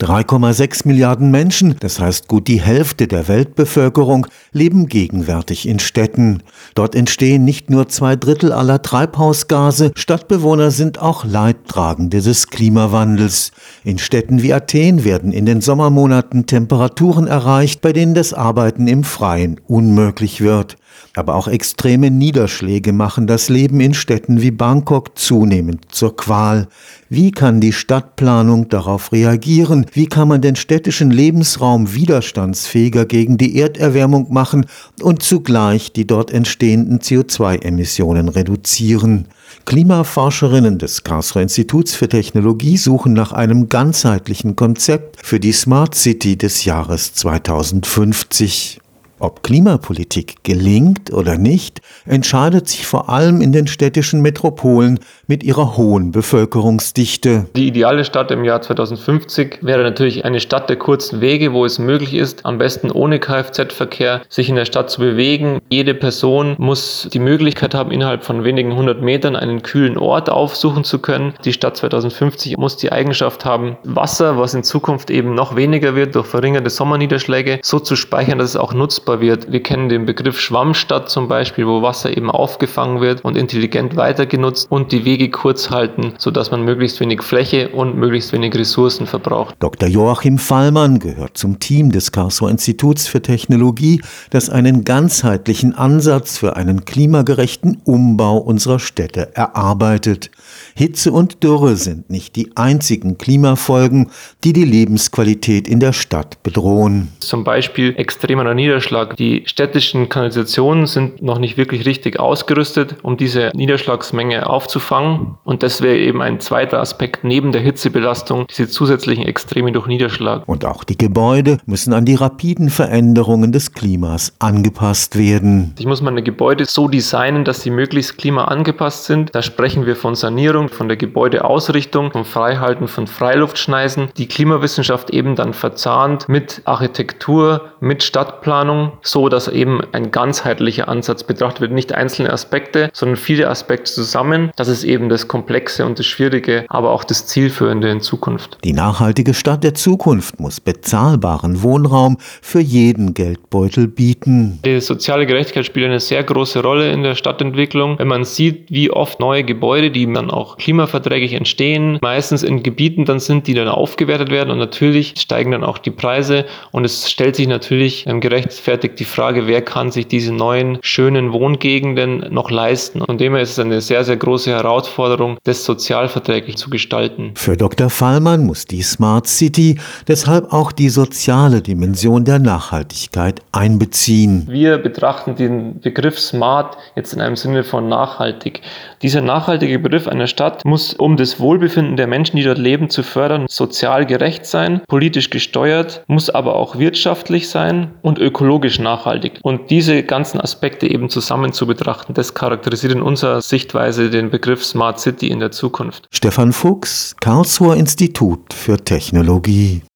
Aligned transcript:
3,6 0.00 0.86
Milliarden 0.86 1.32
Menschen, 1.32 1.74
das 1.80 1.98
heißt 1.98 2.28
gut 2.28 2.46
die 2.46 2.60
Hälfte 2.60 3.08
der 3.08 3.26
Weltbevölkerung, 3.26 4.28
leben 4.52 4.86
gegenwärtig 4.86 5.66
in 5.66 5.80
Städten. 5.80 6.44
Dort 6.76 6.94
entstehen 6.94 7.44
nicht 7.44 7.68
nur 7.68 7.88
zwei 7.88 8.14
Drittel 8.14 8.52
aller 8.52 8.80
Treibhausgase, 8.80 9.90
Stadtbewohner 9.96 10.70
sind 10.70 11.00
auch 11.00 11.24
Leidtragende 11.24 12.22
des 12.22 12.46
Klimawandels. 12.46 13.50
In 13.82 13.98
Städten 13.98 14.40
wie 14.40 14.54
Athen 14.54 15.02
werden 15.02 15.32
in 15.32 15.46
den 15.46 15.60
Sommermonaten 15.60 16.46
Temperaturen 16.46 17.26
erreicht, 17.26 17.80
bei 17.80 17.92
denen 17.92 18.14
das 18.14 18.32
Arbeiten 18.32 18.86
im 18.86 19.02
Freien 19.02 19.60
unmöglich 19.66 20.40
wird. 20.40 20.76
Aber 21.14 21.34
auch 21.34 21.48
extreme 21.48 22.10
Niederschläge 22.10 22.92
machen 22.92 23.26
das 23.26 23.48
Leben 23.48 23.80
in 23.80 23.94
Städten 23.94 24.40
wie 24.40 24.50
Bangkok 24.50 25.18
zunehmend 25.18 25.86
zur 25.90 26.16
Qual. 26.16 26.68
Wie 27.08 27.32
kann 27.32 27.60
die 27.60 27.72
Stadtplanung 27.72 28.68
darauf 28.68 29.12
reagieren? 29.12 29.86
Wie 29.92 30.06
kann 30.06 30.28
man 30.28 30.40
den 30.40 30.56
städtischen 30.56 31.10
Lebensraum 31.10 31.94
widerstandsfähiger 31.94 33.06
gegen 33.06 33.38
die 33.38 33.58
Erderwärmung 33.58 34.32
machen 34.32 34.66
und 35.02 35.22
zugleich 35.22 35.92
die 35.92 36.06
dort 36.06 36.30
entstehenden 36.30 37.00
CO2-Emissionen 37.00 38.28
reduzieren? 38.28 39.28
Klimaforscherinnen 39.64 40.78
des 40.78 41.04
Karlsruher 41.04 41.42
Instituts 41.42 41.94
für 41.94 42.08
Technologie 42.08 42.76
suchen 42.76 43.12
nach 43.12 43.32
einem 43.32 43.68
ganzheitlichen 43.68 44.56
Konzept 44.56 45.16
für 45.22 45.40
die 45.40 45.52
Smart 45.52 45.94
City 45.94 46.36
des 46.36 46.64
Jahres 46.64 47.14
2050. 47.14 48.80
Ob 49.20 49.42
Klimapolitik 49.42 50.44
gelingt 50.44 51.12
oder 51.12 51.38
nicht, 51.38 51.80
entscheidet 52.06 52.68
sich 52.68 52.86
vor 52.86 53.08
allem 53.08 53.40
in 53.40 53.50
den 53.50 53.66
städtischen 53.66 54.22
Metropolen 54.22 55.00
mit 55.26 55.42
ihrer 55.42 55.76
hohen 55.76 56.12
Bevölkerungsdichte. 56.12 57.46
Die 57.56 57.66
ideale 57.66 58.04
Stadt 58.04 58.30
im 58.30 58.44
Jahr 58.44 58.62
2050 58.62 59.58
wäre 59.62 59.82
natürlich 59.82 60.24
eine 60.24 60.38
Stadt 60.38 60.68
der 60.68 60.76
kurzen 60.76 61.20
Wege, 61.20 61.52
wo 61.52 61.64
es 61.64 61.80
möglich 61.80 62.14
ist, 62.14 62.46
am 62.46 62.58
besten 62.58 62.92
ohne 62.92 63.18
Kfz-Verkehr 63.18 64.22
sich 64.28 64.48
in 64.48 64.54
der 64.54 64.66
Stadt 64.66 64.88
zu 64.88 65.00
bewegen. 65.00 65.60
Jede 65.68 65.94
Person 65.94 66.54
muss 66.58 67.08
die 67.12 67.18
Möglichkeit 67.18 67.74
haben, 67.74 67.90
innerhalb 67.90 68.22
von 68.24 68.44
wenigen 68.44 68.76
hundert 68.76 69.02
Metern 69.02 69.34
einen 69.34 69.62
kühlen 69.62 69.98
Ort 69.98 70.30
aufsuchen 70.30 70.84
zu 70.84 71.00
können. 71.00 71.34
Die 71.44 71.52
Stadt 71.52 71.76
2050 71.76 72.56
muss 72.56 72.76
die 72.76 72.92
Eigenschaft 72.92 73.44
haben, 73.44 73.76
Wasser, 73.82 74.38
was 74.38 74.54
in 74.54 74.62
Zukunft 74.62 75.10
eben 75.10 75.34
noch 75.34 75.56
weniger 75.56 75.96
wird 75.96 76.14
durch 76.14 76.26
verringerte 76.26 76.70
Sommerniederschläge, 76.70 77.58
so 77.62 77.80
zu 77.80 77.96
speichern, 77.96 78.38
dass 78.38 78.50
es 78.50 78.56
auch 78.56 78.74
nutzbar 78.74 79.07
nutzbar 79.08 79.20
wird. 79.20 79.50
Wir 79.50 79.62
kennen 79.62 79.88
den 79.88 80.06
Begriff 80.06 80.38
Schwammstadt 80.38 81.08
zum 81.10 81.28
Beispiel, 81.28 81.66
wo 81.66 81.82
Wasser 81.82 82.14
eben 82.16 82.30
aufgefangen 82.30 83.00
wird 83.00 83.24
und 83.24 83.36
intelligent 83.36 83.96
weitergenutzt 83.96 84.70
und 84.70 84.92
die 84.92 85.04
Wege 85.04 85.30
kurz 85.30 85.70
halten, 85.70 86.14
sodass 86.18 86.50
man 86.50 86.64
möglichst 86.64 87.00
wenig 87.00 87.22
Fläche 87.22 87.70
und 87.70 87.96
möglichst 87.96 88.32
wenig 88.32 88.54
Ressourcen 88.54 89.06
verbraucht. 89.06 89.56
Dr. 89.60 89.88
Joachim 89.88 90.38
Fallmann 90.38 90.98
gehört 90.98 91.38
zum 91.38 91.58
Team 91.58 91.90
des 91.90 92.12
Karlsruher 92.12 92.50
Instituts 92.50 93.06
für 93.06 93.22
Technologie, 93.22 94.02
das 94.30 94.50
einen 94.50 94.84
ganzheitlichen 94.84 95.74
Ansatz 95.74 96.38
für 96.38 96.56
einen 96.56 96.84
klimagerechten 96.84 97.80
Umbau 97.84 98.38
unserer 98.38 98.78
Städte 98.78 99.34
erarbeitet. 99.34 100.30
Hitze 100.74 101.12
und 101.12 101.42
Dürre 101.42 101.76
sind 101.76 102.10
nicht 102.10 102.36
die 102.36 102.56
einzigen 102.56 103.18
Klimafolgen, 103.18 104.10
die 104.44 104.52
die 104.52 104.64
Lebensqualität 104.64 105.66
in 105.68 105.80
der 105.80 105.92
Stadt 105.92 106.42
bedrohen. 106.42 107.08
Zum 107.20 107.44
Beispiel 107.44 107.94
extremer 107.96 108.54
Niederschlag 108.54 108.97
Niederschlag. 108.98 109.16
Die 109.16 109.42
städtischen 109.46 110.08
Kanalisationen 110.08 110.86
sind 110.86 111.22
noch 111.22 111.38
nicht 111.38 111.56
wirklich 111.56 111.86
richtig 111.86 112.18
ausgerüstet, 112.18 112.96
um 113.02 113.16
diese 113.16 113.50
Niederschlagsmenge 113.54 114.48
aufzufangen. 114.48 115.36
Und 115.44 115.62
das 115.62 115.82
wäre 115.82 115.96
eben 115.96 116.22
ein 116.22 116.40
zweiter 116.40 116.80
Aspekt 116.80 117.24
neben 117.24 117.52
der 117.52 117.60
Hitzebelastung, 117.60 118.46
diese 118.48 118.68
zusätzlichen 118.68 119.24
Extreme 119.24 119.72
durch 119.72 119.86
Niederschlag. 119.86 120.42
Und 120.46 120.64
auch 120.64 120.84
die 120.84 120.98
Gebäude 120.98 121.58
müssen 121.66 121.92
an 121.92 122.04
die 122.04 122.14
rapiden 122.14 122.70
Veränderungen 122.70 123.52
des 123.52 123.72
Klimas 123.72 124.32
angepasst 124.38 125.18
werden. 125.18 125.74
Ich 125.78 125.86
muss 125.86 126.02
meine 126.02 126.22
Gebäude 126.22 126.64
so 126.64 126.88
designen, 126.88 127.44
dass 127.44 127.62
sie 127.62 127.70
möglichst 127.70 128.18
klimaangepasst 128.18 129.04
sind. 129.04 129.34
Da 129.34 129.42
sprechen 129.42 129.86
wir 129.86 129.96
von 129.96 130.14
Sanierung, 130.14 130.68
von 130.68 130.88
der 130.88 130.96
Gebäudeausrichtung, 130.96 132.12
vom 132.12 132.24
Freihalten 132.24 132.88
von 132.88 133.06
Freiluftschneisen. 133.06 134.08
Die 134.16 134.26
Klimawissenschaft 134.26 135.10
eben 135.10 135.36
dann 135.36 135.54
verzahnt 135.54 136.28
mit 136.28 136.62
Architektur, 136.64 137.72
mit 137.80 138.02
Stadtplanung 138.02 138.87
so 139.02 139.28
dass 139.28 139.48
eben 139.48 139.80
ein 139.92 140.10
ganzheitlicher 140.10 140.88
Ansatz 140.88 141.24
betrachtet 141.24 141.60
wird. 141.60 141.72
Nicht 141.72 141.92
einzelne 141.92 142.32
Aspekte, 142.32 142.90
sondern 142.92 143.16
viele 143.16 143.48
Aspekte 143.48 143.92
zusammen. 143.92 144.50
Das 144.56 144.68
ist 144.68 144.84
eben 144.84 145.08
das 145.08 145.28
Komplexe 145.28 145.84
und 145.86 145.98
das 145.98 146.06
Schwierige, 146.06 146.64
aber 146.68 146.90
auch 146.90 147.04
das 147.04 147.26
Zielführende 147.26 147.90
in 147.90 148.00
Zukunft. 148.00 148.58
Die 148.64 148.72
nachhaltige 148.72 149.34
Stadt 149.34 149.64
der 149.64 149.74
Zukunft 149.74 150.40
muss 150.40 150.60
bezahlbaren 150.60 151.62
Wohnraum 151.62 152.18
für 152.42 152.60
jeden 152.60 153.14
Geldbeutel 153.14 153.88
bieten. 153.88 154.60
Die 154.64 154.80
soziale 154.80 155.26
Gerechtigkeit 155.26 155.66
spielt 155.66 155.86
eine 155.86 156.00
sehr 156.00 156.22
große 156.22 156.62
Rolle 156.62 156.90
in 156.92 157.02
der 157.02 157.14
Stadtentwicklung. 157.14 157.98
Wenn 157.98 158.08
man 158.08 158.24
sieht, 158.24 158.70
wie 158.70 158.90
oft 158.90 159.20
neue 159.20 159.44
Gebäude, 159.44 159.90
die 159.90 160.12
dann 160.12 160.30
auch 160.30 160.56
klimaverträglich 160.56 161.34
entstehen, 161.34 161.98
meistens 162.02 162.42
in 162.42 162.62
Gebieten 162.62 163.04
dann 163.04 163.20
sind, 163.20 163.46
die 163.46 163.54
dann 163.54 163.68
aufgewertet 163.68 164.30
werden 164.30 164.50
und 164.50 164.58
natürlich 164.58 165.14
steigen 165.18 165.52
dann 165.52 165.64
auch 165.64 165.78
die 165.78 165.90
Preise 165.90 166.46
und 166.72 166.84
es 166.84 167.10
stellt 167.10 167.36
sich 167.36 167.46
natürlich 167.46 168.04
gerechtfertigt 168.06 168.77
gerechtfertigt 168.78 169.00
die 169.00 169.04
Frage, 169.04 169.46
wer 169.46 169.62
kann 169.62 169.90
sich 169.90 170.06
diese 170.06 170.32
neuen 170.32 170.78
schönen 170.82 171.32
Wohngegenden 171.32 172.32
noch 172.32 172.50
leisten. 172.50 173.02
Und 173.02 173.20
dem 173.20 173.34
ist 173.36 173.52
es 173.52 173.58
eine 173.58 173.80
sehr, 173.80 174.04
sehr 174.04 174.16
große 174.16 174.50
Herausforderung, 174.50 175.38
das 175.44 175.64
sozialverträglich 175.64 176.56
zu 176.56 176.70
gestalten. 176.70 177.32
Für 177.34 177.56
Dr. 177.56 177.90
Fallmann 177.90 178.46
muss 178.46 178.66
die 178.66 178.82
Smart 178.82 179.26
City 179.26 179.78
deshalb 180.06 180.52
auch 180.52 180.72
die 180.72 180.88
soziale 180.88 181.60
Dimension 181.60 182.24
der 182.24 182.38
Nachhaltigkeit 182.38 183.42
einbeziehen. 183.52 184.46
Wir 184.48 184.78
betrachten 184.78 185.34
den 185.34 185.80
Begriff 185.80 186.18
Smart 186.18 186.76
jetzt 186.94 187.12
in 187.12 187.20
einem 187.20 187.36
Sinne 187.36 187.64
von 187.64 187.88
nachhaltig. 187.88 188.60
Dieser 189.02 189.20
nachhaltige 189.20 189.78
Begriff 189.78 190.06
einer 190.06 190.26
Stadt 190.26 190.64
muss, 190.64 190.94
um 190.94 191.16
das 191.16 191.40
Wohlbefinden 191.40 191.96
der 191.96 192.06
Menschen, 192.06 192.36
die 192.36 192.44
dort 192.44 192.58
leben, 192.58 192.90
zu 192.90 193.02
fördern, 193.02 193.46
sozial 193.48 194.06
gerecht 194.06 194.46
sein, 194.46 194.80
politisch 194.88 195.30
gesteuert, 195.30 196.04
muss 196.06 196.30
aber 196.30 196.56
auch 196.56 196.78
wirtschaftlich 196.78 197.48
sein 197.48 197.92
und 198.02 198.18
ökologisch 198.18 198.67
ökologisch 198.68 198.78
nachhaltig. 198.78 199.38
Und 199.42 199.70
diese 199.70 200.02
ganzen 200.02 200.40
Aspekte 200.40 200.86
eben 200.86 201.08
zusammen 201.08 201.52
zu 201.52 201.66
betrachten, 201.66 202.14
das 202.14 202.34
charakterisiert 202.34 202.92
in 202.92 203.02
unserer 203.02 203.40
Sichtweise 203.40 204.10
den 204.10 204.30
Begriff 204.30 204.64
Smart 204.64 205.00
City 205.00 205.28
in 205.28 205.40
der 205.40 205.50
Zukunft. 205.50 206.06
Stefan 206.10 206.52
Fuchs, 206.52 207.16
Karlsruher 207.20 207.76
Institut 207.76 208.52
für 208.52 208.76
Technologie. 208.76 209.82